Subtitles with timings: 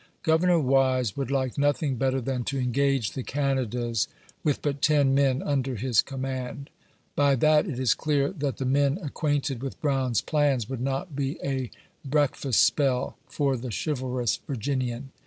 [0.23, 4.07] Governor Wise would like nothing better than to engage the Canadas,
[4.43, 6.71] with but ten men under his command.
[7.15, 11.37] By that it is clear that the men acquainted with Brown's plans would not be
[11.43, 11.69] a
[12.03, 15.11] "break fast spell" for the chivalrous Virginian.